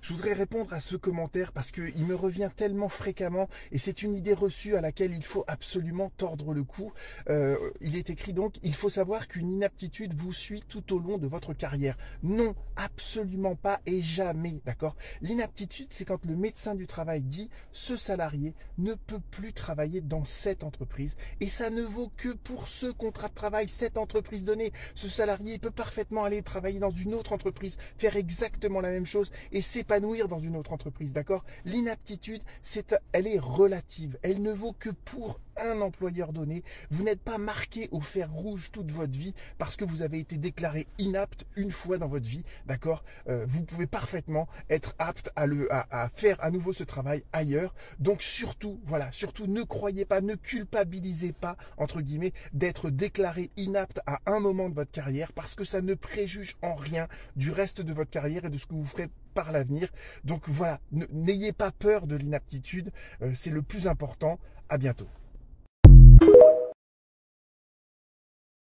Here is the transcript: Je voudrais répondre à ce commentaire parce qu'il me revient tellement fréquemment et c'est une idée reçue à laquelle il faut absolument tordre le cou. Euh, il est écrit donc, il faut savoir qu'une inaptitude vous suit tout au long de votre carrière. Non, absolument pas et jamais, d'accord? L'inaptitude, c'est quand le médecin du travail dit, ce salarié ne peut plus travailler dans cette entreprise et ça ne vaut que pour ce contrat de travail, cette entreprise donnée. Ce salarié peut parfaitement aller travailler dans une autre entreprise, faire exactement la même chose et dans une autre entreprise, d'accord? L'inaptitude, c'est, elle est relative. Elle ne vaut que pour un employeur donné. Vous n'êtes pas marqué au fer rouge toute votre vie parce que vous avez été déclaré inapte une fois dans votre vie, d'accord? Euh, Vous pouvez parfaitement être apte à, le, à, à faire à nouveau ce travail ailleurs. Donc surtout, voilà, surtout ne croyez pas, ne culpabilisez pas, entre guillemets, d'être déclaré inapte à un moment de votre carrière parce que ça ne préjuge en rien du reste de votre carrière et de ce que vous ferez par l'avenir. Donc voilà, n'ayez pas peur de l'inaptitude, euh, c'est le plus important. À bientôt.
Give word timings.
Je 0.00 0.14
voudrais 0.14 0.32
répondre 0.32 0.72
à 0.72 0.80
ce 0.80 0.96
commentaire 0.96 1.52
parce 1.52 1.72
qu'il 1.72 2.04
me 2.06 2.14
revient 2.14 2.50
tellement 2.56 2.88
fréquemment 2.88 3.48
et 3.70 3.78
c'est 3.78 4.02
une 4.02 4.14
idée 4.14 4.32
reçue 4.32 4.76
à 4.76 4.80
laquelle 4.80 5.14
il 5.14 5.24
faut 5.24 5.44
absolument 5.46 6.10
tordre 6.16 6.54
le 6.54 6.64
cou. 6.64 6.92
Euh, 7.28 7.56
il 7.80 7.96
est 7.96 8.08
écrit 8.08 8.32
donc, 8.32 8.54
il 8.62 8.74
faut 8.74 8.88
savoir 8.88 9.28
qu'une 9.28 9.50
inaptitude 9.50 10.14
vous 10.14 10.32
suit 10.32 10.62
tout 10.66 10.94
au 10.94 10.98
long 10.98 11.18
de 11.18 11.26
votre 11.26 11.52
carrière. 11.52 11.98
Non, 12.22 12.54
absolument 12.76 13.56
pas 13.56 13.80
et 13.84 14.00
jamais, 14.00 14.60
d'accord? 14.64 14.96
L'inaptitude, 15.20 15.88
c'est 15.90 16.06
quand 16.06 16.24
le 16.24 16.34
médecin 16.34 16.74
du 16.74 16.86
travail 16.86 17.20
dit, 17.20 17.50
ce 17.72 17.96
salarié 17.96 18.54
ne 18.78 18.94
peut 18.94 19.20
plus 19.30 19.52
travailler 19.52 20.00
dans 20.00 20.24
cette 20.24 20.64
entreprise 20.64 21.16
et 21.40 21.48
ça 21.48 21.68
ne 21.68 21.82
vaut 21.82 22.10
que 22.16 22.30
pour 22.30 22.68
ce 22.68 22.86
contrat 22.86 23.28
de 23.28 23.34
travail, 23.34 23.68
cette 23.68 23.98
entreprise 23.98 24.46
donnée. 24.46 24.72
Ce 24.94 25.10
salarié 25.10 25.58
peut 25.58 25.70
parfaitement 25.70 26.24
aller 26.24 26.42
travailler 26.42 26.78
dans 26.78 26.90
une 26.90 27.14
autre 27.14 27.32
entreprise, 27.32 27.76
faire 27.98 28.16
exactement 28.16 28.80
la 28.80 28.90
même 28.90 29.06
chose 29.06 29.30
et 29.52 29.60
dans 29.98 30.38
une 30.38 30.56
autre 30.56 30.72
entreprise, 30.72 31.12
d'accord? 31.12 31.44
L'inaptitude, 31.64 32.42
c'est, 32.62 32.94
elle 33.12 33.26
est 33.26 33.40
relative. 33.40 34.18
Elle 34.22 34.40
ne 34.40 34.52
vaut 34.52 34.72
que 34.78 34.90
pour 34.90 35.40
un 35.62 35.80
employeur 35.80 36.32
donné. 36.32 36.62
Vous 36.90 37.04
n'êtes 37.04 37.22
pas 37.22 37.38
marqué 37.38 37.88
au 37.92 38.00
fer 38.00 38.30
rouge 38.30 38.70
toute 38.72 38.90
votre 38.90 39.16
vie 39.16 39.34
parce 39.58 39.76
que 39.76 39.84
vous 39.84 40.02
avez 40.02 40.18
été 40.18 40.36
déclaré 40.36 40.86
inapte 40.98 41.46
une 41.56 41.70
fois 41.72 41.98
dans 41.98 42.08
votre 42.08 42.26
vie, 42.26 42.44
d'accord? 42.66 43.04
Euh, 43.28 43.44
Vous 43.48 43.64
pouvez 43.64 43.86
parfaitement 43.86 44.48
être 44.68 44.94
apte 44.98 45.30
à, 45.36 45.46
le, 45.46 45.72
à, 45.72 45.86
à 45.90 46.08
faire 46.08 46.42
à 46.42 46.50
nouveau 46.50 46.72
ce 46.72 46.84
travail 46.84 47.24
ailleurs. 47.32 47.74
Donc 47.98 48.22
surtout, 48.22 48.80
voilà, 48.84 49.10
surtout 49.12 49.46
ne 49.46 49.62
croyez 49.62 50.04
pas, 50.04 50.20
ne 50.20 50.34
culpabilisez 50.34 51.32
pas, 51.32 51.56
entre 51.76 52.00
guillemets, 52.00 52.32
d'être 52.52 52.90
déclaré 52.90 53.50
inapte 53.56 54.00
à 54.06 54.20
un 54.26 54.40
moment 54.40 54.68
de 54.68 54.74
votre 54.74 54.90
carrière 54.90 55.32
parce 55.32 55.54
que 55.54 55.64
ça 55.64 55.80
ne 55.80 55.94
préjuge 55.94 56.56
en 56.62 56.74
rien 56.74 57.08
du 57.36 57.50
reste 57.50 57.80
de 57.80 57.92
votre 57.92 58.10
carrière 58.10 58.44
et 58.44 58.50
de 58.50 58.58
ce 58.58 58.66
que 58.66 58.74
vous 58.74 58.84
ferez 58.84 59.08
par 59.34 59.52
l'avenir. 59.52 59.88
Donc 60.24 60.48
voilà, 60.48 60.80
n'ayez 60.90 61.52
pas 61.52 61.70
peur 61.70 62.06
de 62.06 62.16
l'inaptitude, 62.16 62.92
euh, 63.22 63.32
c'est 63.34 63.50
le 63.50 63.62
plus 63.62 63.86
important. 63.86 64.38
À 64.72 64.78
bientôt. 64.78 65.08